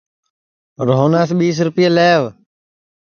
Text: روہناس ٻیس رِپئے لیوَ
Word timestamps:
روہناس 0.87 1.29
ٻیس 1.37 1.57
رِپئے 1.67 1.87
لیوَ 1.95 2.25